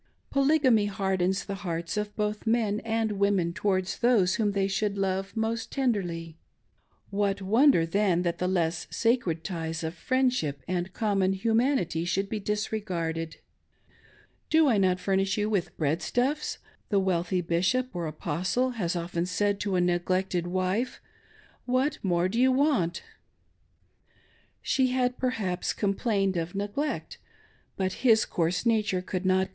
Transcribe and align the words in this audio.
Polygamy 0.31 0.87
hardens 0.87 1.45
the 1.45 1.53
hearts 1.61 1.95
of 1.95 2.15
both 2.15 2.47
men 2.47 2.79
and 2.79 3.11
women 3.19 3.53
towards 3.53 3.99
those 3.99 4.33
whom 4.33 4.53
they 4.53 4.67
should 4.67 4.97
love 4.97 5.37
most 5.37 5.71
tenderly; 5.71 6.39
what 7.11 7.39
wonder 7.39 7.85
then 7.85 8.23
that 8.23 8.39
the 8.39 8.47
less 8.47 8.87
sacred 8.89 9.43
ties 9.43 9.83
of 9.83 9.93
friendship 9.93 10.63
and 10.67 10.91
common 10.93 11.33
humanity 11.33 12.03
should 12.03 12.29
be 12.29 12.39
disregarded 12.39 13.29
.■•" 12.39 13.29
Do 14.49 14.67
I 14.67 14.79
not 14.79 14.99
furnish 14.99 15.37
you 15.37 15.51
with 15.51 15.77
breadstuffs.?" 15.77 16.57
the 16.89 16.99
wealthy 16.99 17.41
Bishop 17.41 17.95
or 17.95 18.07
Apostle 18.07 18.71
has 18.71 18.95
often 18.95 19.27
said 19.27 19.59
to 19.59 19.75
a 19.75 19.81
neglected 19.81 20.47
wife, 20.47 20.99
"what 21.65 21.99
more 22.01 22.27
do 22.27 22.39
you 22.39 22.51
want.'" 22.51 23.03
She 24.63 24.87
had 24.87 25.19
per 25.19 25.29
haps 25.29 25.73
complained 25.73 26.37
of 26.37 26.55
neglect, 26.55 27.19
but 27.77 27.93
his 28.01 28.25
coarse 28.25 28.65
nature 28.65 28.99
could 28.99 28.99
not 28.99 29.03
DOMESTIC 29.03 29.09
ARRANGEMENTS 29.11 29.25
IN 29.25 29.29
POLYGAMY. 29.29 29.49